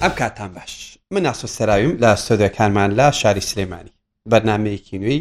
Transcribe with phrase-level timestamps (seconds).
[0.00, 0.72] ئەم کاتان باش
[1.14, 3.94] من ناسۆ سەراویم لە سۆدەکانمان لە شاری سلێمانی
[4.30, 5.20] بەرنمەیەکی نوێی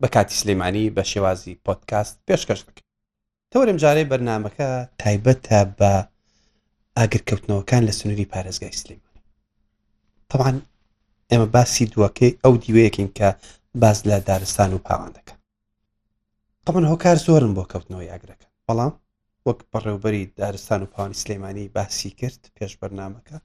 [0.00, 2.82] بە کاتی سلێمانی بە شێوازی پۆتکاست پێشکەش دەکە
[3.52, 4.68] تەورم جارێ بەرنمەکە
[5.00, 5.92] تایبەتە بە
[6.98, 9.22] ئاگرکەوتنەوەکان لە سنووری پارێزگای سلێمانی
[10.30, 10.56] تەوان
[11.30, 13.28] ئێمە باسی دووەکەی ئەو دیوەیەکین کە
[13.82, 15.34] باز لە دارستان و پاوان دەکە
[16.66, 18.92] قەمن هۆکار زۆرم بۆ کەوتنەوەی ئاگرەکە بەڵام
[19.46, 23.38] وەک بەڕێوبەری دارستان و پاوانی سلێمانی باسی کرد پێش بەرنمەکە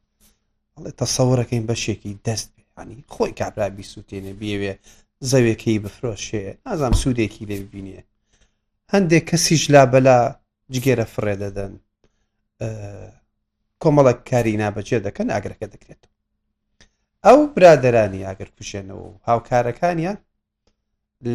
[0.78, 4.74] ئەڵێ تەسەورەکەین بەشێکی دەست بێنی خۆی کابراابی سووتێنێ بێوێ
[5.30, 8.02] زەوێکەی بفرۆشێ ئازام سوودێکی لێ ببینێ
[8.94, 10.20] هەندێک کەسیش لا بەلا
[10.74, 11.74] جگێرە فڕێ دەدەن
[13.82, 16.04] کۆمەڵک کاری نابەجێ دەکەن ئاگرەکە دەکرێت
[17.26, 20.18] ئەو برادرانی ئاگر کوژێنەوە و هاوکارەکانیان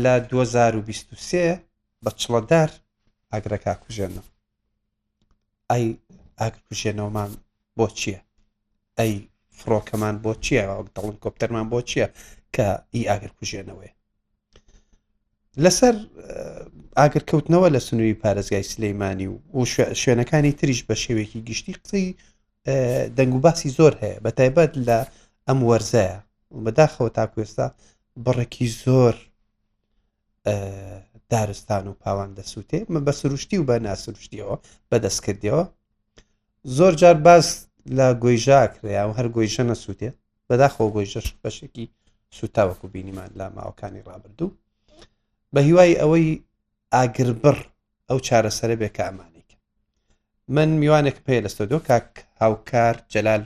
[0.02, 1.60] لە 2023
[2.04, 2.70] بە چڵەدار
[3.32, 4.22] ئاگرەکە کوژێنەوە
[5.70, 5.86] ئای
[6.40, 7.30] ئاگر کوژێنەوەمان
[7.76, 8.20] بۆ چییە
[8.98, 10.62] ئەی فڕۆکەمان بۆ چییە
[10.96, 12.06] دەڵن کۆپتەرمان بۆ چییە
[12.54, 13.92] کە ئی ئاگر کوژێنەوەی
[15.64, 15.94] لەسەر
[16.98, 19.38] ئاگرکەوتنەوە لە سنووی پارێزگای سلەیمانی و
[20.02, 22.06] شوێنەکانی تریش بە شێوێکی گشتی قسەی
[23.16, 24.98] دەنگوباسی زۆر هەیە بە تایبەت لە
[25.48, 26.18] ئەم وەرزەیە
[26.64, 27.66] بەداخەوە تا کوێستا
[28.24, 29.14] بڕێکی زۆر
[31.30, 34.54] دارستان و پاوان دەسووتێ من بە سروشتی و بە ناسروشتیەوە
[34.90, 35.64] بەدەستکردیەوە
[36.76, 40.10] زۆر جار باز لە گۆیژاکرێ و هەر گۆیژە نەسووتێ
[40.48, 41.86] بەداخۆ گۆیژەش بەشێکی
[42.38, 44.50] سوتاوەکو بینیمان لە ماوەکانی ڕابردوو
[45.54, 46.28] بە هیوای ئەوەی
[46.94, 47.56] ئاگربڕ
[48.08, 49.48] ئەو چارەسەرە بێ کە ئەمانێک
[50.56, 52.08] من میوانێک پێ لەستە دۆ کاک
[52.40, 53.42] هاوکار جەلال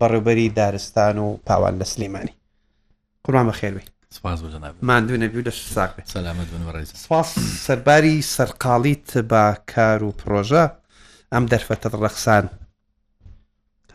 [0.00, 2.34] بەڕێبەری دارستان و پاوان لە سلمانانی
[3.24, 3.86] قورمان بە خێروی
[4.82, 5.94] مادو نەبی لە سااق
[7.66, 9.42] سەرباری سەرقاڵیت بە
[9.74, 10.64] کار و پرۆژە
[11.32, 12.46] ئەم دەرفەتە ڕەخسان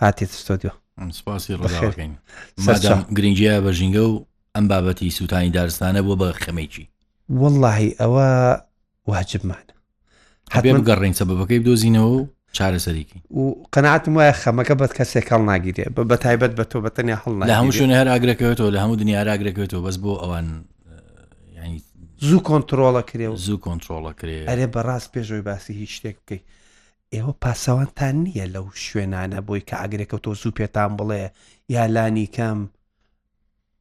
[0.02, 0.70] هاتیت ستۆدیۆ
[1.20, 2.12] سپاسی ڕێین
[2.68, 6.86] مادام گرنگجیە بە ژینگە و ئەم بابەتی سووتانی دارستانە بۆ بە خەمێکی
[7.30, 8.28] واللهی ئەوە
[9.12, 9.74] واجبمانە
[10.54, 12.28] حبێ گەڕین سەبەکەی دۆزینەوە و
[12.58, 13.42] چارەسەریکی و
[13.74, 17.78] قەنعاتم وایە خەمەکە بەت کەسێک هەڵ ناگیرێ بە تایبەت بە تۆ بەتەنیا هەڵ لە هەموو
[17.78, 20.48] شوێن هەر ئاگرەکەوێتەوە لە هەموو دنیا ئاگرەکەوێتەوە بەس بۆ ئەوان
[21.64, 21.80] ینی
[22.28, 26.44] زوو کۆنتترۆڵە کرێ و زوو کۆنتترۆڵە کرێ ئەرێ بەڕاست پێشەوەی باسی هیچ شتێک بکەیت
[27.16, 31.24] ئێوە پاسەوانتان نییە لەو شوێنانە بۆی کە ئاگرێکە تۆ زوو پێتان بڵێ
[31.76, 32.58] یالانی کەم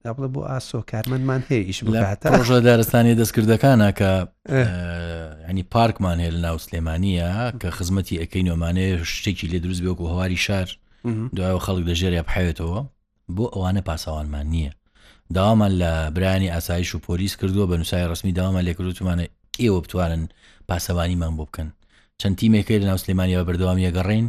[0.05, 4.11] دەبڵە بۆ ئاسۆ کارمەندمان هەیە ئیش بڵاتە ڕۆژە دارستانی دەستکردەکانە کە
[5.49, 7.29] ینی پارکمان هەیە لە ناو سلێمانیە
[7.61, 10.69] کە خزمەتی ئەەکەی نۆمانەیە شتێکی لێ دروست بێ وکو هواری شار
[11.37, 12.81] دوایەوە خەڵک دەژێریا بحەوێتەوە
[13.37, 14.73] بۆ ئەوانە پاساوانمان نییە
[15.35, 19.25] داوامان لە برانی ئاسایش و پۆلیس کردووە بە نووسای ڕستمی داوامان لێکردوتمانە
[19.63, 20.23] ئێوە بتوانن
[20.69, 21.69] پاسەوانیمان بۆ بکەن
[22.23, 24.27] چەند تیمێکی لە ناو سلێمانیەوە بەردەوامی گەڕین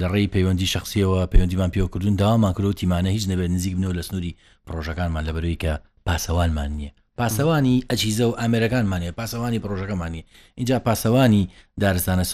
[0.00, 4.36] لە ڕێی پەیوەندی شخصیەوە پەیوەندیمان پێوەکردون داواماکرۆ تیمانە هیچ نەبێت نزیک بنەوە لە سنووری
[4.66, 5.72] پرۆژەکانمان لەبەروی کە
[6.06, 10.20] پاسەوانمان نییە پاسەوانی ئەچیزە و ئامرەکانمانە پاسەوانی پرۆژەکەمانی
[10.58, 11.40] اینجا پاسەوانی
[11.82, 12.24] دارستانە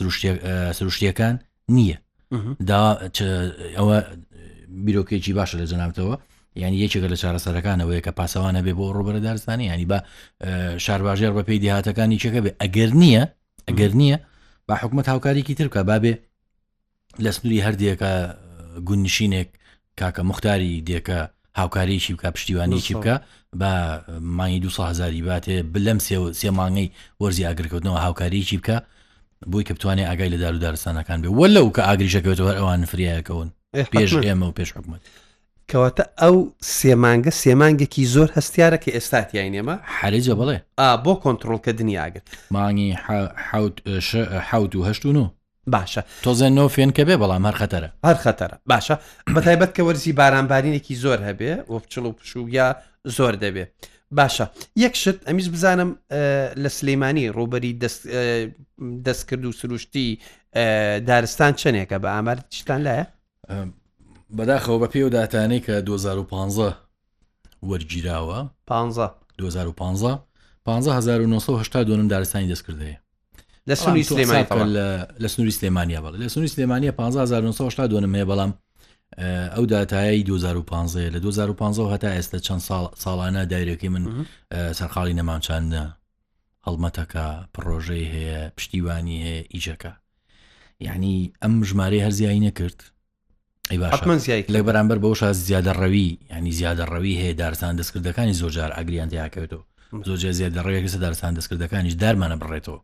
[0.78, 1.34] سروشتیەکان
[1.76, 1.98] نییە
[3.78, 3.94] ئەوە
[4.84, 6.16] بیرۆکێکی باشە لە جەنابەوە
[6.62, 9.98] یعنی یەکێکە لە چارەسەرەکانەوەی کە پاسەوانە بێ بۆ ڕوبەرە دارستانی ینی بە
[10.84, 13.24] شارباژێر بە پێی دیهاتەکانی چەکە بێ ئەگەر نییە
[13.70, 14.18] ئەگەر نییە
[14.70, 16.14] با حکومت هاوکارێکی تر بکە بابێ
[17.24, 18.12] لە سنووری هەردێکە
[18.88, 19.48] گونشینێک
[20.00, 21.18] کاکە مختاری دێکە
[21.56, 23.14] هاوکارێکی بکە پشتیوانیکی بکە
[23.60, 25.98] با مانگی دوهزاری باتێ بلەم
[26.40, 26.88] سێ مانگەی
[27.22, 28.76] وەرزی ئاگرکەوتنەوە هاوکارێکی بکە
[29.50, 33.48] بووی کە بتوانێت ئاگای لە دارودارستانەکان بێ وەلو کە ئاگریشەکەوێتەوە ئەوان فریایەکەون
[33.92, 35.00] پێش ئێمە و پێش حکومت
[35.70, 36.36] کەواتە ئەو
[36.80, 42.90] سێمانگە سێمانگێکی زۆر هەستیارە کە ئێستاتیان نێمە حەریجە بڵێ ئا بۆ کۆنتترۆلکە دنیاگت مانگی
[44.48, 45.24] حوت و هەشت و نو
[45.74, 48.96] باشە تۆزەن نۆ فێن کە بێ بەڵام هەر خەتەرە هەر خەتەرە باشە
[49.34, 52.66] بەتایبەت کە وەرزی بارانبارینێکی زۆر هەبێ وە پچڵ و پشویا
[53.16, 53.64] زۆر دەبێ
[54.18, 54.46] باشە
[54.84, 55.90] یەکشت ئەمیش بزانم
[56.62, 57.72] لە سلەیمانی ڕۆبەری
[59.06, 60.08] دەستکرد و سروشتی
[61.08, 63.04] دارستان چنێکە بە ئامار چتان لایە
[64.36, 66.74] بەداخەوە بە پێو داتانەی کە 2015
[67.66, 70.22] وەرگیراوە 1950
[72.08, 72.96] دارستانی دەستکردەیە
[73.70, 74.02] لە سنووری
[75.22, 78.52] لە سنووری سلێمانیا بەڵ لە سنووری سلێمانیا 1992 هەیە بەڵام
[79.54, 82.60] ئەو داتایی 2015 لە 2015 هەتا ئێستا چەند
[83.02, 84.26] ساڵانە دایرەکەی من
[84.78, 85.84] سەرخاڵی نەمانچاندە
[86.68, 89.92] هەڵمەتەکە پرۆژەی هەیە پشتیوانی هەیە ئیجەکە
[90.80, 92.78] یعنی ئەم ژمارەی هەرزیایی نەکرد
[93.70, 99.62] لە بەرامبەر بەوشە زیادە ڕەوی ینی زیادە ڕەوی هەیە دارستان دەستکردەکانی زۆجار ئەگریان دیاکەوێتەوە
[100.08, 102.80] زۆجێ زیادە ڕێک لەسە دارستان دەستکردەکانیش دارمانە بڕێتەوە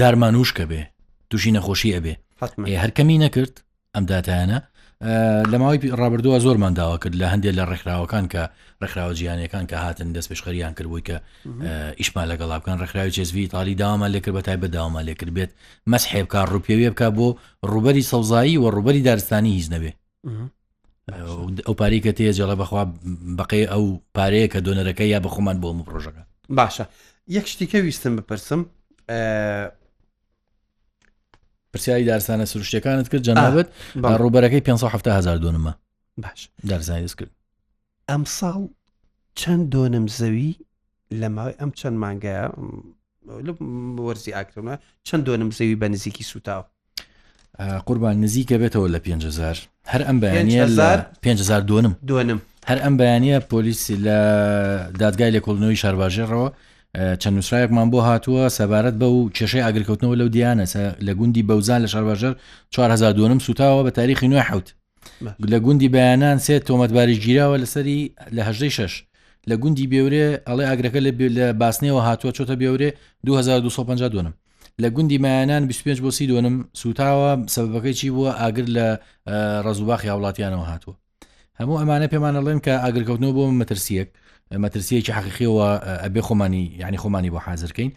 [0.00, 0.82] دارمان وشکە بێ
[1.30, 2.14] تووشی نەخۆشی ئەبێ
[2.82, 3.54] هەرکەمی نەکرد
[3.94, 4.58] ئەم داتایانە
[5.50, 8.42] لە ماوەی ڕابردووە زۆرمان داوا کرد لە هەندێک لە ڕێکخراوەکان کە
[8.80, 11.16] ڕێکخراوە جیانەکان کە هاتن دەست پێشخەریان کردبووی کە
[12.00, 15.50] ئیشمان لەگەڵابکان ڕێکخراوی جێزوی تاالی داوامان لێکرد بە تای بەداوامان لێکرد بێت
[15.92, 17.28] مەسحێ بکە ڕوپێوێ بکە بۆ
[17.72, 19.92] ڕوبەری سەوزایی و ڕوبەری دارستانی هیچ نەبێ
[21.08, 22.82] ئەو پارەی کە تێ جێڵە بەخوا
[23.38, 23.84] بەقێ ئەو
[24.16, 26.22] پارەیە کە دۆنەرەکە یا بەخۆمان بۆ ئەمە پرۆژەکە
[26.58, 26.84] باشە
[27.36, 28.60] یەک شتیکە ویستم بپرسم
[31.72, 33.68] پرسیاری دارسانە سروشتەکانت کرد جەنابەت
[34.22, 35.72] ڕوبەرەکەی 500هزار دونمە
[36.24, 36.40] باش
[36.70, 37.30] دارزانست کرد
[38.10, 38.60] ئەم ساڵ
[39.40, 40.52] چەند دۆنم زەوی
[41.20, 42.44] لە ماوەی ئەم چەند مانگەیە
[44.06, 44.74] وەرزی ئاکرمە
[45.08, 46.64] چەند دۆنم زەوی بە نزیکی سوتاوە
[47.86, 49.58] قوربان نزیکە بێتەوە لە 5 هزار
[49.90, 51.30] هەر ئەم بەیانە پێ
[51.68, 54.18] دونم دوێنم هەر ئەم بەیانە پۆلیسی لە
[55.02, 56.48] دادگای لە کۆڵنەوەی شارباژێڕەوە
[57.22, 60.64] چەند نووسراایەکمان بۆ هاتووە سەبارەت بە و کێشەی ئاگرکەوتنەوە لەو دیانە
[61.06, 62.34] لە گوندی بەوزان لە شارباژەر
[62.70, 64.74] 4 دوم سوتاوە بە تاریخی نوێ حوت
[65.52, 67.98] لە گوندی بەیانان سێ تۆمەتباری گیراوە لەسەری
[68.36, 68.94] لە هەژەی شش
[69.50, 71.12] لە گوندی بێورێ ئەڵێ ئاگرەکە لە
[71.60, 72.90] باسنەوە هاتووە چۆتە بێورێ
[73.26, 74.28] 2250 دوم
[74.80, 78.98] لە گوندی مایانان 25 بۆ سی دوۆنم سوتاوە سبەکەی چی بووە ئاگر لە
[79.66, 80.94] ڕزوباخی هاوڵاتیانەوە هاتووە
[81.60, 84.08] هەموو ئەمانە پێمانە بڵێن کە ئاگرکەوتنەوە بۆ مەترسیەک
[84.64, 85.68] مەترسیەکی حقیقیەوە
[86.04, 87.90] ئەبێ خۆمانی یعنی خۆمانی بۆ حاضرکەین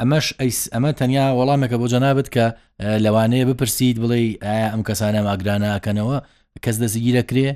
[0.00, 0.26] ئەمەش
[0.74, 2.44] ئەمە تەنیا وەڵامێکە بۆ جەنابەت کە
[3.04, 6.18] لەوانەیە بپرسید بڵێ ئایا ئەم کەسانە ئاگرانەکەنەوە
[6.64, 7.48] کەس دەسیگیرە کرێ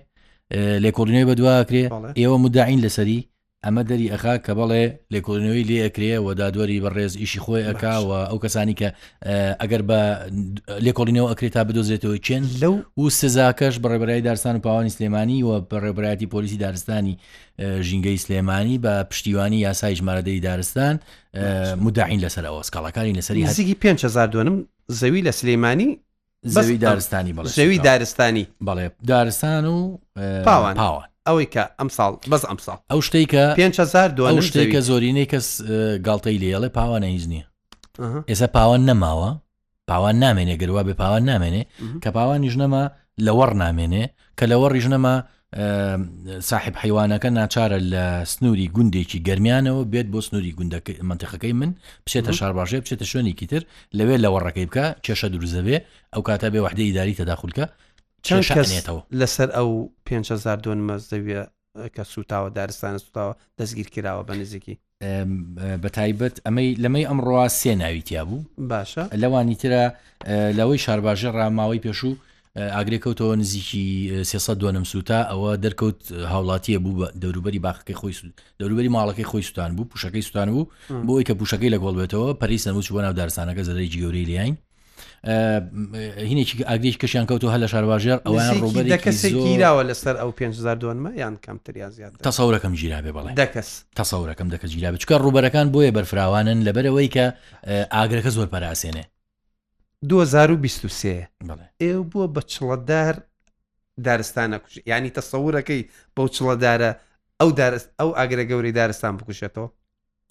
[0.85, 1.85] لێکۆڵینەوەی بەدوواکرێ
[2.21, 3.21] ئێوە مدعین لەسەری
[3.67, 8.39] ئەمە دەری ئەخا کە بەڵێ لێکۆڵنەوەی لێ ئەکرێ و دادوەری بەڕێز ئیشی خۆی ئەکاوە ئەو
[8.45, 8.89] کەسانی کە
[9.63, 10.01] ئەگەر بە
[10.87, 16.27] لێکۆڵینەوە ئەکرێت تا بدۆزێتەوە چێن لەو و سزاکەش بەڕێبرای دارستان و پاوانی سلێمانی و بەڕێبراتی
[16.35, 17.15] پۆلیسی دارستانی
[17.89, 20.95] ژینگەی سلێمانی بە پشتیوانی یاسای ژمارەدەی دارستان
[21.85, 24.65] مدعین لەسەرەوە سکاڵەکانی لەسەری هەزیگی 500 دوم
[25.01, 25.91] زەوی لە سلێمانی
[26.55, 29.99] زەوی دارستانی بەڵێ زەوی دارستانی بەڵێ دارستان و
[30.47, 34.69] پاوان پاوان ئەوەی کە ئەم ساڵ بەس ئەم ساڵ ئەو شتێک کە 500 دو شتێک
[34.75, 35.47] کە زۆرینەی کەس
[36.07, 37.47] گڵتەی لێڵێ پاوانە هیچ نییە
[38.31, 39.31] ئێستا پاوان نەماوە
[39.91, 41.63] پاوان نامێنێ گەروا بێ پاوان نامێنێ
[42.03, 42.83] کە پاوانی ژنەما
[43.27, 44.05] لەوەڕ نامێنێ
[44.39, 45.15] کە لەوە ڕیژنەما
[46.51, 51.71] ساحب حیوانەکە ناچارە لە سنووری گوندێکی گەرمیانەوە بێت بۆ سنووری گوندەکە منتیخەکەی من
[52.07, 53.63] بچێتە شارباژێ بچێتە شوێنی کیتر
[53.99, 55.77] لەوێ لەوەڕەکەی بکە کێشە دروزەبێ
[56.13, 57.65] ئەو کاتە بێ وحدە ئیداری تەداخولکە
[58.29, 59.69] چەند کەسێتەوە لەسەر ئەو
[60.09, 61.43] 500 دۆن مەزدەویە
[61.95, 64.77] کە سوتاوە دارستانە سوتاوە دەستگیر کراوە بە نزیکی
[65.83, 68.41] بە تایبەت ئەمەی لەمەی ئەمڕۆوا سێ ناویتیا بوو
[68.73, 69.83] باشە لەوانی ترە
[70.59, 72.15] لەوەی شارباژە ڕاماوەی پێشوو
[72.77, 73.87] ئاگرێکەوتەوە نزیکی
[74.31, 76.01] سێسە دوم سوتا ئەوە دەرکەوت
[76.33, 78.15] هاوڵاتیە بوو بە دەوروبەری باخەکەی خۆی
[78.61, 80.65] دەوروبەری ماڵەکەی خۆی سوستان بوو پوشەکەی سوستان بوو
[81.07, 84.55] بۆی کە پوشەکەی لە گۆڵ بێتەوە پەریس نەوچ بۆ ناو دارستانەکە زەرەی گەورەی لیین
[86.31, 91.35] هینێکی ئاگریش کەشیان کەوتو هە لە شارواژێر ئەویان ڕوبەر دەکەسێکیراوە لەسەر ئەو 5 دومە یان
[91.45, 93.69] کەمتریا زیاد تەسەورەکەم ژیرابێ بەڵێ دەکەس
[93.99, 97.27] تەسەورەکەم دەکە جیرابێت چکە ڕوبەرەکان بۆیە بەرفراوانن لەبەرەوەی کە
[97.95, 99.05] ئاگرەکە زۆر پەراسێنێ
[100.09, 101.29] 2023
[101.83, 103.15] ئێو بووە بە چڵەدار
[104.07, 105.83] دارستانە کوش ینی تەسەورەکەی
[106.17, 106.91] بەو چڵەدارە
[107.41, 107.51] ئەو
[108.01, 109.69] ئەو ئاگرە گەوری دارستان بکوشێتەوە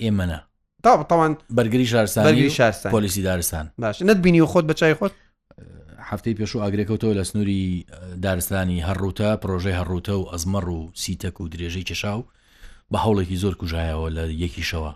[0.04, 0.40] ئێمەە
[0.84, 5.12] تا طبعا بەرگری شارستان شارستان پلیسی دارستان باش نەت بینی و خۆت بەچای خۆت
[6.12, 7.86] هەفتەی پێش و ئاگرێکەوتەوە لە سنووری
[8.22, 12.24] دارستانی هەرڕوتە پرۆژەی هەرڕوتە و ئەزمەڕ و سیتەک و درێژەی کێشاو
[12.94, 14.94] بە هەوڵێکی زۆر کوژایەوە لە یەکیشەوە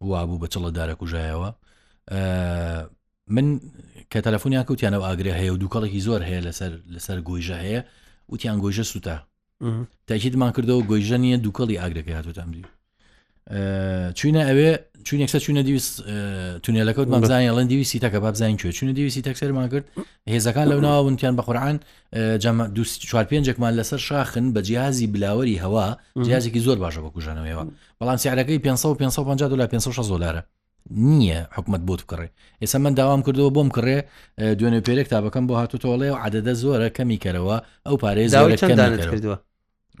[0.00, 1.50] وابوو بە چڵە دارە کوژایەوە
[3.30, 3.60] من
[4.12, 7.80] کە تەلەفۆنیان کەوتیانەوە ئاگرێ هەیە و دووکەڵێکی زۆر هەیە لەسەر لەسەر گۆیژە هەیە
[8.28, 9.16] وتیان گۆیژە سوتا
[10.06, 12.64] تاکیدمان کردەوە گۆیژە نیە دووکەڵی ئاگرەکە هاتوتەمری
[14.14, 15.92] چوینە ئەوێ چون یەکسە چوونە دیویست
[16.64, 19.84] تونێلەکەوت مەزانانی ئەڵەن دیویستی تەکە بابزانین کوێ چونە دیویستی تەکسەرمان کرد
[20.30, 21.76] هێزەکان لەو ناوونتیان بە قورآان
[23.10, 25.88] چوار پێنجێکمان لەسەر شاخن بە جیازی بلاوەری هەوا
[26.26, 27.64] جیازێکی زۆر باشە بەکوژانەوەیەوە
[28.00, 30.42] بەڵام سیارەکەی 550 دلار 500 دلارە
[30.94, 32.28] نییە حکومت بۆت بکڕێ
[32.62, 33.98] ئێستا من داوام کردەوە بۆم کڕێ
[34.58, 39.36] دوێنێ پێرێک تابەکەم بۆ هاتوتۆڵێ و عادەدە زۆرە کەمی کەرەوە ئەو پارێ زۆرەکەدانت کردووە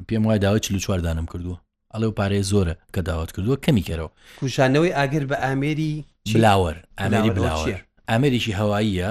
[0.08, 1.56] پێم وای داوای چ چواردانم کردووە
[1.94, 5.92] ئەڵێ و پارێ زۆرە کە داوت کردووە کەمی کەرەوە کوشانەوەی ئاگر بە ئامێری
[6.34, 7.80] بلاوەر ئامێری بلاوەر
[8.10, 9.10] ئامریشی هەواییە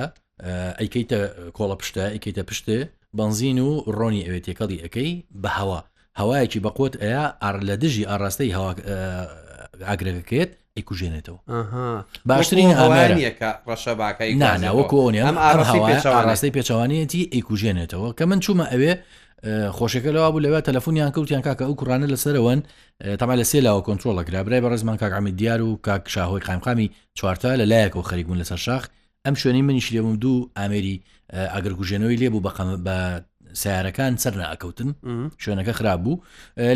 [0.79, 1.19] ئەیکەیتە
[1.57, 2.79] کۆڵە پشتە ئەیکەیتە پشتێ
[3.17, 5.12] بنزین و ڕۆنی ئەوێت تێکەڵی ئەەکەی
[5.43, 5.79] بە هەوا
[6.19, 8.71] هەوایەکی بەقۆت ئەیە ئار لە دژی ئاڕاستەی هەوا
[9.89, 11.39] ئاگرەکەکێت ئەیکوژێنێتەوە
[12.29, 15.38] باشترین هەوانیەکە ڕەشەباکەی ناناوەکۆنی ئەم
[16.15, 18.93] ئاڕاستی پێچوانەتی ئەیکوژێنێتەوە کە من چوومە ئەوێ
[19.48, 22.60] خۆشەکە لەوا بوو لەوێت تەلەفۆنیان کەوتیان کاکە ئەو کوڕانە لەسەرەوەن
[23.19, 26.88] تەما لە سێلاوە کۆنتترۆڵە گرابرای بە ڕزمان کاکامی دیار و کاک شاهۆی قامقامی
[27.19, 28.84] چوارتە لە لایەکەوە خەریکبوون لەسەر شاخ
[29.25, 30.96] ئەم شوێنی منیش لێبووم دوو ئامێری
[31.53, 32.43] ئەگرگوژێنەوەی لێبوو
[32.86, 32.96] بە
[33.62, 34.89] سیارەکان سەر ناکەوتن
[35.43, 36.17] شوێنەکە خراپ بوو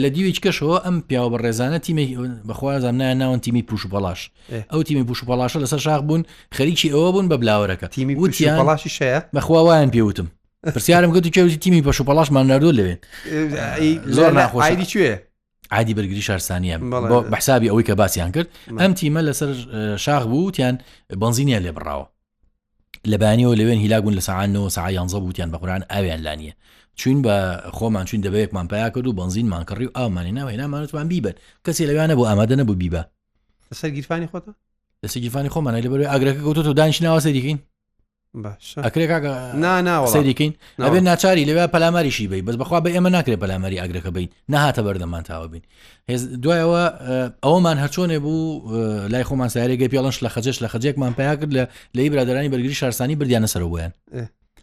[0.04, 2.08] لە دیویچ کەشەوە ئەم پیاوە بە ڕێزانە تیمی
[2.50, 4.22] بەخوازان نایە ناون تیمی پوش بەڵاش
[4.72, 6.24] ئەو تیمی پوش بەڵاشە لەسەر شاخ بوون
[6.58, 10.28] خەریکی ئەوە بوون بە بلاوەرەکە تیمی وتیان بەڵاشی شەیە بەخواوایان پێوتم
[10.64, 12.98] پرسیارم گوت کێوی تیمی بەش و پەڵاشمان نردوو لەوێن
[14.08, 15.28] زۆر ناخۆشیێ
[15.72, 16.78] عادی بەرگری شارسانیە
[17.12, 18.48] بە حسابی ئەوەی کە باسییان کرد
[18.82, 19.50] ئەم تیمە لەسەر
[20.06, 20.78] شاخ بوو تیان
[21.22, 22.06] بنزینیە لێ بڕاوە
[23.12, 26.54] لە بانیەوە لەوێن هیلاگون لە ساعانەوە ساعیانزە بوتیان بە قوران ئاویان لانیە
[26.96, 31.34] چوین بە خۆمان چوین دەبەیەکمان پیا کرد و بنزینمان کڕی و ئامانی ناوەی نامانتوان بیبن
[31.68, 33.02] کەسی لەوانە بۆ ئامادە نەبوو بیبە
[33.72, 34.52] لەسەر گیرفانی خۆتە
[35.06, 37.60] لەسەر گیرفانی خۆمانە لەبەر ئاگرەکە گوتۆ دانیش ناوەسە دیکەین
[38.86, 40.54] ئەکرێکاگەسەریکەین
[40.86, 45.24] ئەبێ ناچاری لەوێ پەلاماریشی بی بەس بخوا بە ئێمە ناکرێت پەلاماری ئاگرەکە بین نەهاتە بەردەمان
[45.30, 45.64] تاوە بین
[46.10, 46.84] هێز دوایەوە
[47.46, 51.64] ئەومان هەرچۆنێ بوو لای خۆمان ساارێگە پێڵنش لە خەجش لە خەجێکمان پیا کرد لە
[51.96, 53.92] لی برادرانی بەرگری شارستانی بردیانە سەرەوەیان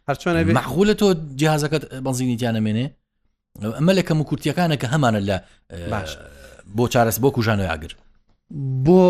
[0.09, 1.07] هەرچۆن مەخغولە تۆ
[1.41, 2.87] جیازەکەت بەنزینیتیانە مێنێ
[3.79, 5.37] ئەمە لە کەم و کورتیەکانە کە هەمانە لە
[6.77, 7.93] بۆ چارەس بۆ کوژانەوە یاگر
[8.85, 9.03] بۆ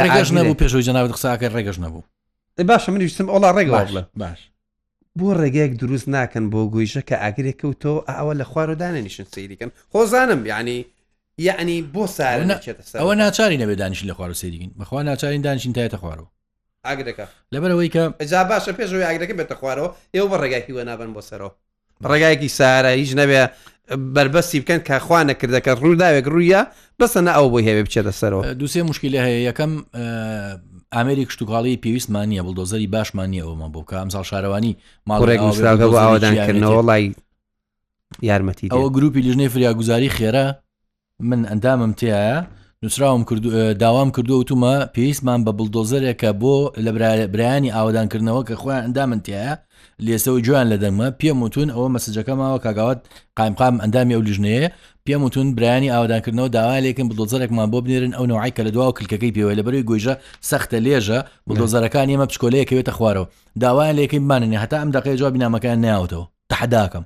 [0.00, 2.04] ڕێگەش نەبوو پێشۆی جناوت قساکە ڕێگەش نەبوو
[2.64, 4.38] باشە منیشتم ئۆڵا ڕێگڵە باش
[5.18, 10.76] بۆ ڕێگەیەک دروست ناکەن بۆ گویژە کە ئاگرێککەوتۆ ئەوە لە خوارۆدانە نیشن سەیریکەن خۆزانم یعنی
[11.38, 12.36] یعنی بۆ سار
[13.00, 16.26] ئەوە ناچاری نەبێ دانیشی لە خوارە سریگین بەخوا ناچارین دانیشین تایەتە خوارەوە
[16.86, 21.20] ئاگرەکە لەبەرەوەی کە جا باشە پێشەوەی ئاگرەکە بێتە خوارەوە ئێوە بە ڕێگایکی وە نابن بۆ
[21.28, 21.50] سەرەوە
[22.10, 23.40] ڕێگایکی سارە هیچ نەبێ
[24.14, 26.62] بربەستی بکەن کە خوا نەکردەکە ڕووداوێک ڕوویە
[27.00, 29.72] بەسەنە ئەو بۆ هێوێ بچێتە سەرەوە دوسێ مشکلی هەیە یەکەم
[30.94, 34.72] ئامری کشتتوکڵی پێویستمان نیە بڵدۆزەری باشمان نیە ئەومە بۆ کە ئەمساڵ شارەوانی
[35.10, 37.04] ماڵێک مستراگە بۆ ئاوادانکردنەوە لای
[38.28, 40.46] یارمەتی ئەوە گروپی لژنەی فریاگوزاری خێرە
[41.28, 42.36] من ئەندامم تایە
[42.82, 43.22] نووسراوم
[43.82, 46.90] داوام کردو وتومە پێویستمان بە بڵدۆزەرێکە بۆ لە
[47.34, 49.52] برایانی ئاوادانکردنەوە کە خۆیان ئەندامن تایە
[50.06, 53.00] لێسەوە جویان لە دەمە پێم وتون ئەوە مەسجەکەماوە کاگاوت
[53.38, 54.66] قایمقام ئەندامی ئەو لیژنەیە
[55.06, 59.52] پێم وتون برانی ئاوادانکردنەوە داوالێکن بڵۆزەرێکمان بۆ بنێرن ئەو نوعی کە لە دواوە کلکەکەی پێوە
[59.58, 60.14] لە بەروی گوۆژە
[60.50, 63.26] سەختە لێژە بڵۆزەرەکان ئێمە پشکۆلەیەکەوێتە خوارەوە
[63.62, 67.04] داوای لێکەی بانێنێ هەتا ئەم دقی جواب نامەکان ناوتەوە تحداکەم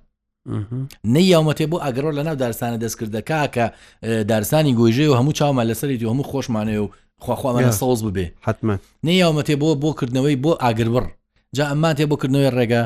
[1.14, 3.66] نەیەومەتێ بۆ ئەگەڕۆ لە ناو دارستانە دەستکردە کاکە
[4.30, 6.86] دارستانی گۆژێ و هەموو چاومە لەسەری و هەموو خۆشمانێ و
[7.24, 8.74] خواخوامان سەوز ببێ حما
[9.08, 11.04] نەیەومەتێ بۆ بۆکردنەوەی بۆ ئاگربڕ
[11.56, 12.82] جا ئەمان تێ بۆکردنەوەی ڕێگە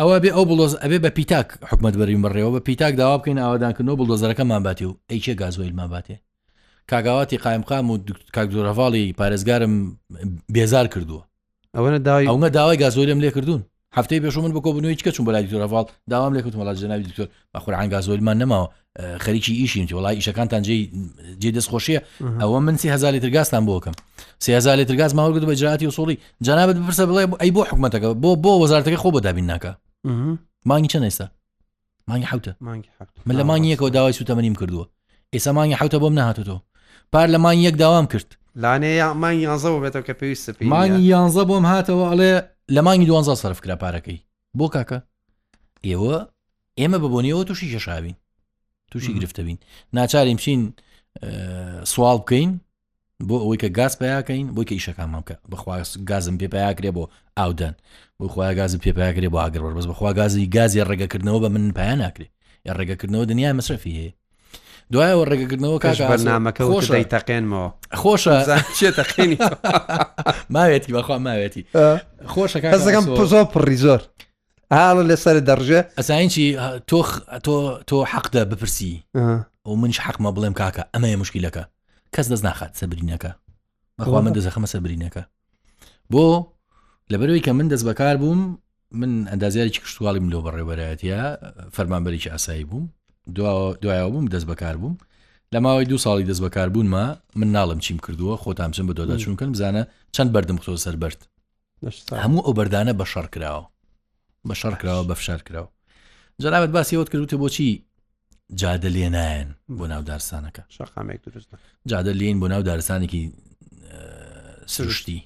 [0.00, 3.98] ئەوە بێ ئەو بڵۆز ئەبێ بە پیتاک حکومت بەری مڕێەوە بە پیتاک داوا بکەین ئاوادانکردنەوە
[4.00, 6.16] بڵۆزەکە ماباتی و ئەیچێ گازۆیل ماباتێ
[6.90, 7.94] کاگاواتی قایمقام و
[8.36, 9.74] کاکزۆرەفاڵی پارێزگارم
[10.54, 11.22] بێزار کردووە
[11.76, 13.62] ئەوەنە داوای ئەوە داوای گازۆلم لێ کردوون
[13.96, 18.36] هەفتەی بێش من بکۆبنەوەی کە چون بەلای دکتۆرەفاڵ داوام لێ کوتمەڵات جناوی دکتۆر بەخۆر ئەنگازۆلمان
[18.42, 18.66] نەماوە
[19.24, 20.74] خەریکی ئیشین وڵای ئیشەکانتان جێ
[21.42, 22.00] جێ دەستخۆشیە
[22.42, 23.94] ئەوە من سی هزار لترگازتان بۆکەم
[24.44, 28.52] سهزار لترگاز ماوەگوت بە جااتی و سۆڵی جنابەت بپرسە بڵێ ئەی بۆ حکوومەتەکە بۆ بۆ
[28.62, 29.70] وەزارتەکە خۆ بەدابین ناکە
[30.66, 31.24] مانگی چەند ئێستا
[32.08, 32.50] مانگی حوتە
[33.26, 34.86] من لە مانگیەکەەوە داوای سوتەمەنیم کردووە
[35.36, 36.58] ئێستا مانگی حوتە بۆم نهاتۆ
[37.14, 38.28] پارلەمان یەک داوام کرد
[38.62, 42.32] لانەیە مانگی یانزە بێتەوە کە پێویستە مانگی یانزە بۆم هاتەوە ئەڵێ
[42.74, 44.18] لە مانگی دوانزە سەرفکرا پارەکەی
[44.58, 44.98] بۆ کاکە
[45.86, 46.16] ئێوە
[46.80, 48.16] ئێمە ببوونیەوە تووشی شەشاوین
[48.90, 49.58] تووشی گرفتە بین
[49.98, 50.60] ناچاریم چین
[51.92, 52.50] سوال بکەین
[53.28, 55.74] بۆ ئەوەی کە گاز پیاکەین بۆی کە ئیشەکانمان بکە بخوا
[56.10, 57.04] گازم پێپیاکرێ بۆ
[57.38, 57.74] ئاودەن
[58.18, 62.28] بۆ خخوای گازم پێپیاکرێ بۆ ئاگەڕ بەس بەخوا گازی گازی ڕێگەکردنەوە بە من پیا ناکرێ
[62.66, 64.12] یا ڕێگەکردنەوە دنیای مەسرفی هەیە
[64.94, 67.68] دوایەوە ڕێگەکردنەوە کاش بەرنمەکە خۆشی تەقێنمەوە
[68.00, 69.36] خۆشە تەقێنی
[70.54, 71.64] ماوێتی بەخوا ماوێتی
[72.32, 72.72] خۆشەکەم
[73.32, 74.00] زۆ پڕی زۆر
[74.74, 76.46] ئاڵە لەسەر دەڕژێ ئەساینی
[76.88, 76.98] تۆ
[77.44, 77.54] تۆ
[77.88, 78.92] تۆ حەقدە بپرسی
[79.70, 81.64] و منش حەقمە بڵێم کاکە ئەمەیە مشکیلەکە
[82.14, 83.32] کەس دەست ناخات سەبرینەکە
[83.98, 85.22] بەخوا من دەزەخەمە سەبرینەکە
[86.12, 86.24] بۆ
[87.12, 88.40] لەبەرەوەی کە من دەست بەکار بووم
[89.00, 91.16] من ئەندازیارێکی کشتتوواڵی ملۆ بەڕێوەرایەتە
[91.76, 92.84] فەرمانبەرێکی ئاسایی بووم
[93.30, 94.98] دوایەوە بووم دەست بەکار بووم
[95.54, 99.16] لە ماوەی دو ساڵی دەست بەکار بوونمە من ناڵم چیم کردووە خۆتان چم بە دۆدا
[99.24, 99.82] چونکەن بزانە
[100.14, 101.20] چەند بەردم خۆ سەربرد
[102.22, 103.64] هەموو ئەو بەردانە بە شەر کراوە
[104.48, 105.68] بە شەر کراوە بە فشار کراوە
[106.42, 107.70] جەرابەت باسیەوەت کردوتە بۆچی
[108.60, 109.48] جادە لێنایەن
[109.78, 111.50] بۆ ناو دارسانەکە شقامێک درست
[111.90, 113.22] جادە لێن بۆ ناو دارسانێکی
[114.66, 115.22] سروشتی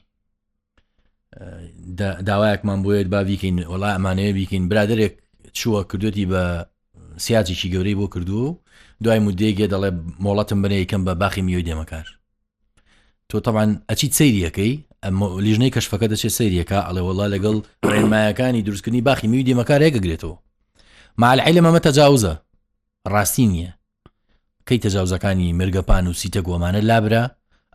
[2.29, 5.15] داوایەکمان بۆیت باویکەین وڵا ئەمانەیە بیکەین برادێک
[5.59, 6.45] چووە کردوەتی بە
[7.25, 8.55] سیاجێکی گەورەی بۆ کردو و
[9.05, 9.91] دوای مودێگێ دەڵێ
[10.25, 12.07] مۆڵەتم بنێ یکەم بە باخی میوی دێمەکار
[13.29, 14.73] تۆ تەوان ئەچی سریەکەی
[15.47, 17.57] لیژنەی کەشفەکە دەچێت سریەکە ئەڵێ وڵا لەگەڵ
[17.91, 20.37] ڕێنمایەکانی دروستکردنی باخی میوی دێمەکار ێگەگرێتەوە
[21.23, 22.33] مالعیل مەمە تەجاوزە
[23.13, 23.73] ڕاستی نییە
[24.67, 27.25] کەی تەجاوزەکانی مرگەپان و سیتە گۆمانە لابرا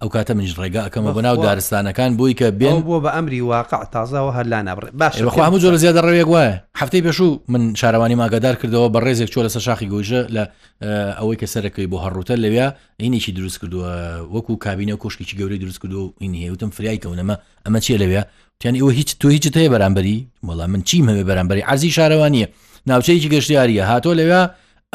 [0.01, 4.31] ئەو کاتە منش ڕێگا ئەەکەمە بەناو دارستانەکان بووی کە بێن بۆ بە ئەمری واقع تازاوە
[4.37, 8.89] هەر لا نەبڕێ باشخوا هەموو جۆر زیادە ڕێک وایە هەفتەی پێشوو من شارەوانی ماگەدار کردەوە
[8.93, 10.43] بە ڕێزێک چۆ لەسەر شاخی گۆژە لە
[11.19, 12.65] ئەوەی کە سەرەکەی بۆ هەڕوتە لەوێ
[13.01, 13.91] عینێکی دروست کردووە
[14.35, 18.21] وەکو کابینە کوشکیی گەورەی دروست کردو و این هێوتم فریای کەونەمە ئەمە چیە لەوێ
[18.59, 20.17] تیان ئەوە هیچ تۆ هیچ هەیە بەرامبەری
[20.47, 22.47] وەڵام من چیم هەوێ بەرامبەری عزی شارەوانیە
[22.89, 24.41] ناوچەیەکی گەشتیاریە هاتۆ لەوێ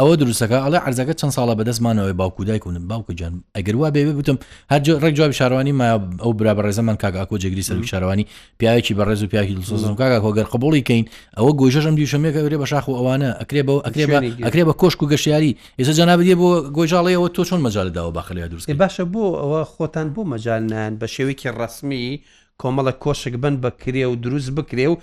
[0.00, 4.36] ئەوە دروستەکە ئەڵێ ئەرزەکە چەند ساڵە بەدەستمانەوەی باوکو دایکونم باوکو جان ئەگەر وا بێ بتم
[4.72, 5.86] هەرج ڕێک جواب شاروانی ما
[6.24, 8.24] ئەو برا بەڕێزە من کاکۆ جگری سەر شاروانی
[8.60, 9.54] پیاوێکی بەڕێز و پیاکی
[10.00, 11.04] کاکا کۆگەر قبولی کەین
[11.38, 14.04] ئەوە گۆژەشم دیشەمێکە برێ بە شاخ و ئەوانە ئەکرێ بە ئەکرێ
[14.46, 19.04] ئەکرێ بە کۆشک و گەشیاری ئێستا جانابێ بۆ گۆژاڵەوە تۆ چۆن مەجاالداوە باخلیا درست باشە
[19.14, 22.04] بۆ ئەوە خۆتان بۆ مەجالنان بە شێوەیەکی ڕسمی
[22.62, 24.96] کۆمەڵە کۆشک بن بەکرێ و دروست بکرێ و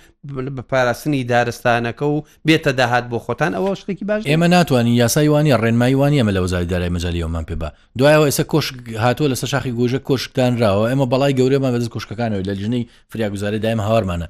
[0.56, 6.18] بە پاراستنی دارستانەکە و بێتە داهات بۆ خۆتان ئەوە شتێکی باش ئێمە ناتوانین یاسایوانی ڕێنمایوانی
[6.20, 7.68] ئەمە لە وزاری دارای مەجالیەوەمان پێ بە
[7.98, 12.84] دوایەوە ئێستا کۆشک هاتووە لە سەشاخی گۆژە کۆشکدانراوە ئێمە بەڵای گەورەمان بەدەست کۆشکەکانەوە لە ژنەی
[13.10, 14.28] فریاگوزاری دایم هاوارمانە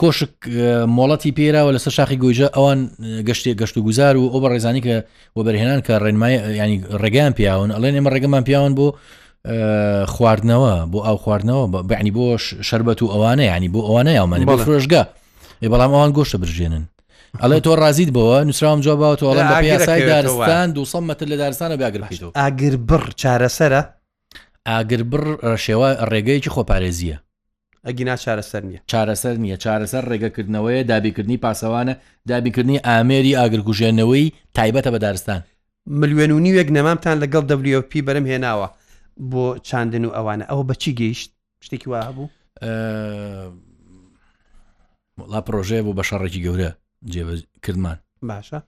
[0.00, 0.34] کۆشک
[0.96, 2.80] مۆڵەتی پێراوە لەسەر شاخی گوۆژە ئەوان
[3.28, 4.94] گەشتێک گەشت و گوزار و ئەو بە ڕێزانی کە
[5.38, 8.88] وەبەرهێنان کە ڕێنمای ینی ڕێگەیان پیاون ئەڵێن ئێمە ڕێگەمان پیاون بۆ
[9.44, 15.02] خواردنەوە بۆ ئەو خواردنەوە بعنی بۆ شربەت و ئەوانە ینی بۆ ئەوانە ئەومانی بە فرۆژگە
[15.64, 16.84] ێ بەڵام ئەوان گۆشتە برژێنن
[17.42, 22.76] ئەڵێ تۆ ڕازیت بەوە نووسراوم جواباوەوە لە پیاسای دارستان 200 متر لە دارستانە باگرپیتەوە ئاگر
[22.88, 23.82] بڕ چارەسەرە
[24.66, 25.24] ئاگر بڕ
[25.64, 27.16] شێوە ڕێگەیەکی خۆپارێزیە
[27.86, 31.94] ئەگینا چارەسەر نیە چارەسەر نییە چارەسەر ڕێگەکردنەوەی دابیکردنی پاسەوانە
[32.30, 34.26] دابیکردنی ئامێری ئاگرگوژێنەوەی
[34.58, 35.40] تایبەتە بە دارستان
[36.00, 38.68] ملیێن و نیوێک نەمامتان لەگەڵ WP بەرم هێناوە
[39.18, 41.30] بۆ چاندن و ئەوانە ئەوە بەچی گەیشت
[41.66, 42.26] شتێکی وا هەبوو
[45.32, 46.70] لا پرۆژەیە بۆ بە شەڕێکی گەورە
[47.12, 47.98] جێبکردمان
[48.30, 48.60] باشە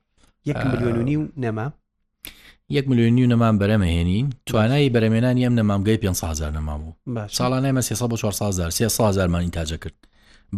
[0.50, 1.66] یەک میلیۆنی و نەما
[2.76, 6.92] یەک میلیۆنی و نەمان بەرەمەهێنین توانایی بەرەمێنانی ئەم نەمامگەی 500هزار نەما بوو
[7.38, 9.98] ساڵانەیمە سێ بۆ 400هزار سێ سازارمانی تاجە کرد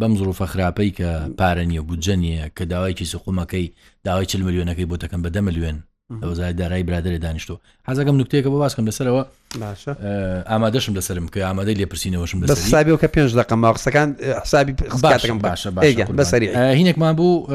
[0.01, 1.05] بەم زروفە خراپەی کە
[1.39, 3.67] پارە نیە بودجە نیە کە داوایکی سخومەکەی
[4.07, 5.77] داوای چل ملیۆنەکەی بۆ دەکەم بەدە ملیێن
[6.23, 7.55] ئەوزای دارایی برادری دانیشتۆ
[7.89, 9.23] حەزەکەم نکتێکە بۆ باسکەم لەسەرەوە
[9.57, 14.09] ئامادەشم لەسرم کە ئامادە لێپرسینەوەشم حسابی کە پێنج دقم ماقسەکان
[14.45, 15.71] حسابی باشم باشە
[16.19, 17.47] بەسەری هینێکمان بوو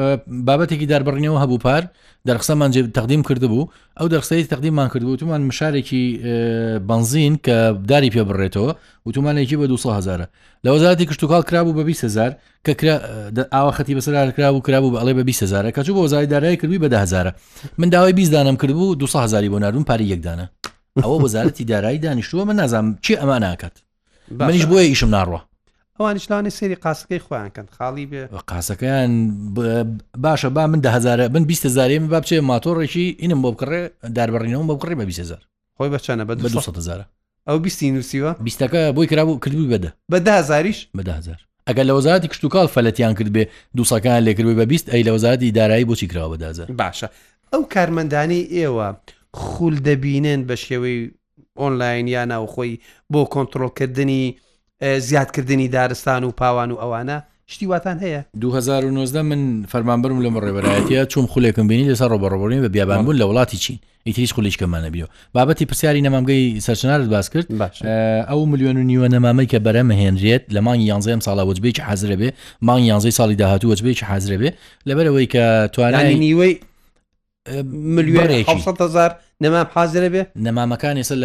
[0.46, 1.82] بابەتێکی داربڕنیەوە هەبوو پار
[2.28, 3.68] دەرخسەمان جێ تەقدیم کردبوو
[4.00, 6.04] ئەو دەرخسەی تەقدیممان کردبوو تومان مشارێکی
[6.88, 7.56] بنزین کە
[7.90, 8.70] داری پێ بڕێتەوە
[9.06, 10.26] وتومانێکی بە 200 هزاره
[10.66, 12.30] لە وەزارەتی کشتتوکال کرابوو بە 20 هزار
[12.68, 12.72] کە
[13.54, 16.78] ئاوا خەتی بەسەر کرابوو کرابوو بە ئەڵێ بە 20 هزاره کەچوو بۆ وەزاری دارایی کردووی
[16.78, 17.34] بە 10 هزاره
[17.78, 20.48] من داوای 20 دانم کردبوو 200 هزاری بۆ ناروم پاری یەکدانە
[21.00, 23.72] ئەوە وەزارەتی دارایی دانیشتووە من نازانم چی ئەمان ناکات
[24.30, 25.40] منیش بۆیە ئیشم ناڕوە
[25.98, 29.12] ئەوانیشلانی سری قاسەکەی خۆیان کەن خاڵی بێ قاسەکەیان
[30.18, 34.66] باشە با من دههزار من 20 هزارێ من با بچێ ماتۆڕێکی اینم بۆ بکڕێ داربڕینەوە
[34.68, 35.42] بۆ بکڕێ بە 20 هزار
[35.80, 37.04] خۆی بەچەنە بە 200 هزار
[37.48, 42.44] ئەو بیستی نووسیوە بیستەکە بۆی کرا بوو کردوی بەدە بەداهزاریش بەداهزار ئەگەر لە وەزارەتی کشت
[42.44, 43.44] و کاڵ فەلەتیان کرد بێ
[43.76, 47.08] دووسەکان لێکرد بە بیست ئەی لە وەزارەتی دارایی بۆچی کراوە بەدازار باشە
[47.54, 48.88] ئەو کارمەندانی ئێوە
[49.34, 51.10] خول دەبینێن بە شێوەی
[51.60, 52.78] ئۆنلاین یا ناوخۆی
[53.12, 54.34] بۆ کۆنتترۆلکردنی
[54.98, 61.68] زیادکردنی دارستان و پاوان و ئەوانە شتیواتان هەیە 2009 من فەرمانبرم لەمە ڕێبەرایەتە چوم خولێکم
[61.68, 66.60] بینی لەسەر ڕۆبڕۆین بە بیابان بوون لە وڵاتی چین ئیتریش خولیشکەمانە بیەوە بابەتی پرسیاری نەمامگەی
[66.66, 67.46] سەرچنارت باس کرد
[68.28, 72.28] ئەو میلیۆن و نیوە نەمامی کە بەرە مەهێنرێت لە مانگی یانزەیەم ساڵە وەجبێکی حەزرە بێ
[72.68, 74.50] مانگ یانزەی ساڵی داهاتوو وەجبێکی حەزرە بێ
[74.88, 75.44] لەبەرەوەی کە
[75.74, 76.54] توانانی نیوەی
[77.96, 79.12] ملیۆنێکی هزار
[79.44, 81.16] نەما حازرە بێ نەمامەکان ێستا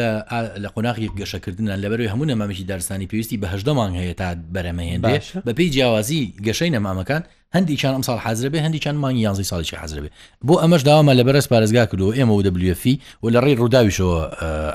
[0.64, 5.52] لە قۆناغی گەشەکردنە لەبەروی هەموو نەمامەشی دارستانی پێویستی بە هەشدەمان هەیە تا بەرەمەهێن بێ بە
[5.58, 7.22] پێی جیاوازی گەشەی نەمامەکان
[7.56, 10.10] هەندی چان ئەم ساڵ حەزرە بێ هەندی چندمان یانزی ساڵیشی حەزرە بێ
[10.48, 14.18] بۆ ئەمەش داوامە لە بەرز پارێزگا کردو ئێمە و دەبلیفی و لە ڕێی ڕووداویشەوە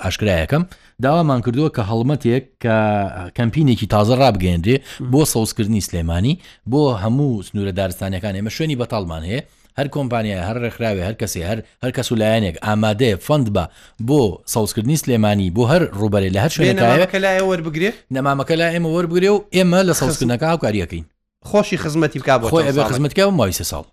[0.05, 0.63] ئاشکرایەکەم
[1.05, 2.77] داوامان کردووە کە هەڵمەتێک کە
[3.39, 4.77] کەمپینێکی تازە ڕابگەێنرێ
[5.13, 6.35] بۆ سەوزکردنی سلێمانی
[6.73, 9.43] بۆ هەموو سنوورە دارستانەکان ئێمە شوێنی بەتاڵمان هەیە
[9.79, 13.65] هەر کۆمپانیای هەر ڕێکخراوێ هەر کەسی هەر هەر کەس و لایەنێک ئامادەیە فند بە
[14.09, 14.21] بۆ
[14.55, 19.39] ساوسکردنی سلێمانی بۆ هەر ڕوبەرێ لە هەر شوێنەکە لای وەربگرێ نەمامەکە لا ئێمە وەربگرێ و
[19.55, 21.05] ئێمە لە ساوسکردنەکە هاوکاریەکەین
[21.49, 23.85] خۆشی خزمەتی بک بۆ خۆی ئەبێ خزمەتکە ماوی سێ ساڵ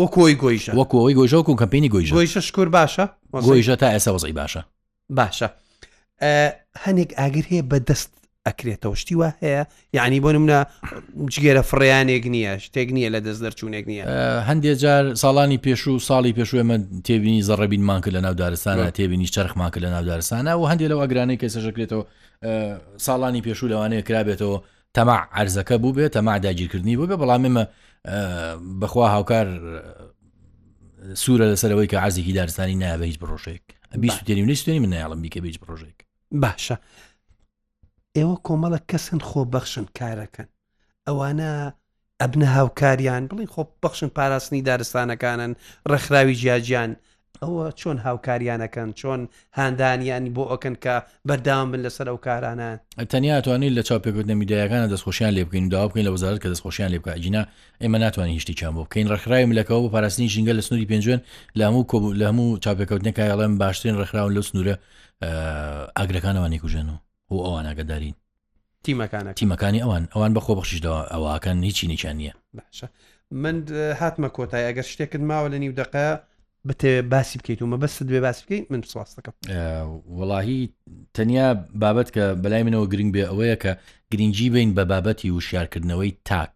[0.00, 3.04] وە کۆی گۆیشە وە کۆی گۆژە و کمپینی گۆیژ گۆیشە شکور باشە
[3.46, 4.62] گۆیژە تا ئێستا وەزی باشە
[5.18, 5.48] باشە
[6.84, 8.10] هەنێک ئاگر هەیە بە دەست
[8.48, 9.62] ئەکرێتەوە شتیوە هەیە
[9.96, 10.58] یعنی بۆ منە
[11.34, 14.04] جگێرە فڕیانێک نییە شتێک نییە لە دەست دەرچوونێک نییە
[14.48, 19.70] هەندێک جار ساڵانی پێش و ساڵی پێشوێ من تێبینی زەڕەبینمان کرد لە ناودارستانە تێبینی چرخمان
[19.70, 22.04] کرد لە ناودارستانە و هەندێک لەوە گرانەی کە سەژەکرێتەوە
[23.06, 24.58] ساڵانی پێشوو لەوانەیە کرابێتەوە
[24.96, 27.64] تەما عرزەکە بوو بێت تەما داگیرکردنی بوو بێ بەڵاممە
[28.80, 29.46] بەخوا هاوکار
[31.22, 35.98] سوورە لەسەرەوەی کە عزیکی دارستانی نایە هیچ بڕۆژێک 20 من نایڵم بیکە هیچ بڕۆژێک
[36.34, 36.76] باشە
[38.16, 40.48] ئێوە کۆمەڵە کەسن خۆبەخشن کارەکەن
[41.06, 41.50] ئەوانە
[42.20, 45.52] ئەبنە هاوکاریان بڵین خۆ بەخشن پاراستنی دارستانەکانن
[45.90, 46.90] ڕێکخراوی جیاجیان
[47.42, 49.20] ئەوە چۆن هاوکاریانەکەن چۆن
[49.58, 50.94] هاندانیانی بۆ ئەوکەن کە
[51.28, 52.70] بەردام بن لەسەر ئەو کارانە
[53.12, 56.98] تەنیا توانین لە چاپێکردنە میدایەکانە دەستخۆشیان لێ بکەین داوا بکەین لە وەزارت کە دەستخۆشیان لێ
[57.02, 57.42] بکەینە
[57.82, 61.20] ئێمە ناتوانین هیچی چیان بۆ بکەین ڕخراوی ملەکەەوە بۆ پاراستنی ژینگە لە سنووری پێنجێن
[61.58, 64.74] لە هەموو کۆبوو لە هەموو چاپێککەوتنەکە ئەڵێم باشترین ڕخراون لە سنوورە
[65.98, 68.14] ئاگرەکانەوانی کوژێنەوە و ئەوان ئاگدارین
[68.84, 72.32] تیمەکانە تیمەکانی ئەوان ئەوان بە خۆبخشیشەوە ئەوەکان هیچی نیچان نییە
[73.30, 73.56] من
[74.00, 76.08] هاتمە کۆتای ئەگەر شتێکت ماوە لە نیودەقە
[76.68, 79.34] بتێ باسی بکەیت و مە بەست بێ باس بکەیت من سواستەکەم
[80.18, 80.62] وڵاهی
[81.16, 81.46] تەنیا
[81.82, 83.72] بابەت کە بەلای منەوە گرنگ بێ ئەوەیە کە
[84.12, 86.54] گرنگجی بین بە بابەتی وشارکردنەوەی تاک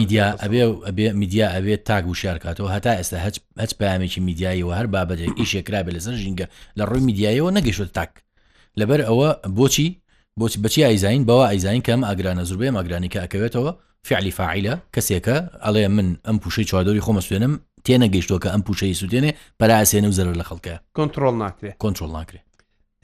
[0.00, 3.18] میدیا ئەبێ ئەبێ میدیا ئەبێت تاک وشارکاتەوە هەتا ئێستا
[3.62, 6.46] هەچ پامێکی میدیاییەوە هەر بابەتێک ئیشێکرا بێ لەسەر ژینگە
[6.78, 8.12] لە ڕووی میدیایەوە نەگەشت تاک
[8.78, 9.28] لەبەر ئەوە
[9.58, 9.88] بۆچی
[10.40, 13.72] بۆچ بچی ئایزین بەوە ئایزین کەم ئاگرانە زوربەیە ماگرانی کە ئەکەوێتەوە
[14.08, 17.54] فعلی فعیلە کەسێکە ئەڵێ من ئەم پوشەی چوادۆری خۆمە سوێنم
[17.84, 22.46] تێنە گەیشتۆکە ئەم پوشەی سوودێنێ پەراسێنە و زەر لە خەڵکە کۆنتترۆل ناکرێت کۆنتترۆل ناکرێت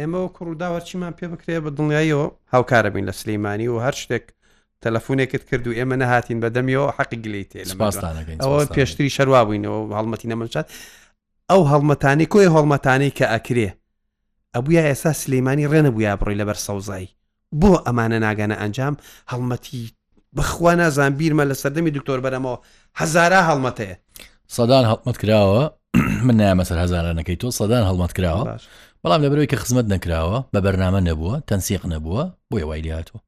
[0.01, 4.25] ئێمەەوە کوڕداوەرچیمان پێ بکرێ بە دڵنیاییەوە هاوکارە بین لە سلەیمانی و هەر شتێک
[4.85, 7.61] تەلەفونێکت کرد و ئێمە نەهاتین بەدەمیەوە حەقی گلی تێ
[8.43, 10.67] ئەوە پێشتری شەروا بووینەوە هەڵمەتی نەمەچات
[11.51, 13.69] ئەو هەڵمەتانی کۆی هەڵمەتانی کە ئەکرێ
[14.57, 17.09] ئەبووە ئێستا سلەیمانی ڕێنەبووە بڕۆی لەبەر سەوزایی
[17.61, 18.95] بۆ ئەمانە ناگەنە ئەنجام
[19.33, 19.83] هەڵمەتی
[20.37, 22.57] بخوا نازان بیرمە لە سەردەمی دکتۆر بەرەمەوە
[23.01, 23.97] هەزارە هەڵمەتەیە
[24.57, 25.63] سەدان هەڵمەت کراوە
[26.27, 28.45] من نامەسەر هەزارانەکەی تۆ سەدان هەڵمەت کراوە
[29.03, 33.21] بەڵام لەبەرەوەی کە خزمەت نەکراوە بە بەرنامە نەبووە تەنسیق نەبووە بۆ یوای هاتووە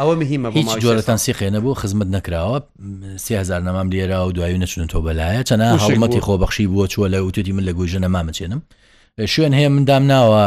[0.00, 2.56] ئەوە مهمە هیچ جۆرە تەنسیخێ نەبوو خزمەت نەکراوە
[3.26, 7.52] سهزار نەمام لێرا و دوایی نەچون تۆ بەلایە چەنا هەڵمەتی خۆبەخشی بووە چوە لە وتوتی
[7.56, 8.60] من لە گوژە نەمامەچێنم
[9.34, 10.44] شوێن هەیە مندام ناوە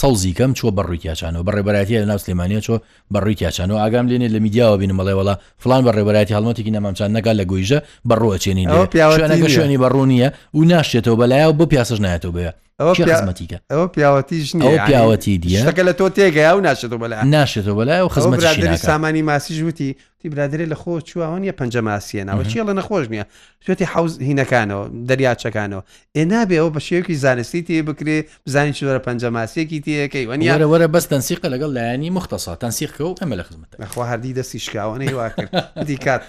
[0.00, 2.74] سەوزیکەم چۆ بەڕووی یاچانەوە بە ڕێبەتیە لە ناو سلێمانە چۆ
[3.14, 7.36] بەڕووی یاچانەوە ئاگام لێنێ لە میدیاوە بین مەڵێ وڵا فلان بە ڕێبەتی هەڵمەتێکی نامامچان نگال
[7.40, 7.78] لە گۆیژە
[8.08, 8.68] بەڕوەچێنین
[9.14, 14.56] شوێنەکە شوێنی بەڕوو نیە و ناشێتەوە بەلایە و بۆ پیاسەش نایەتەوە بێ ئەوەمەتیکە ئەو پیاوەتیش
[14.56, 19.96] پیاوەتی دیەکە لە تۆ تێگەیا و ناشێتەوە بەلا ناشێتەوە بەلای و خزمەت سامانی ماسی ژوتی
[20.20, 23.24] تی برادرێ لە خۆ چوون یە پەنج ماسیەنەوە چی لە نەخۆش نییە
[23.64, 25.82] توێتی حوز هینەکانەوە دەریاچەکانەوە
[26.16, 31.04] ئێ نابێ ئەو بەشێوکی زانستی تێ بکرێ بزانین چوەرە پەنج ماسیەکی تەکەی وەنیارە وەرە بەس
[31.12, 35.52] تەنسیق لەگەڵ لایانی مختەسا تەنسیقە و ئەمە لە خزمەت خوا هەردی دەستی شکاوانەی واکرد
[35.86, 36.22] دی کات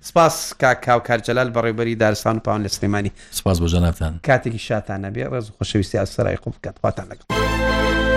[0.00, 5.10] سپاس کا کاو کارجلال بەڕێبەری دارستان پاون لە سلێمانی سپاس بۆ ژەناتان کاتێکی شاتان ئەمانە
[5.16, 8.07] بێ ڕێز خۆشەویستی ئاسرای خۆ بکەن خواتان لەگەڵ.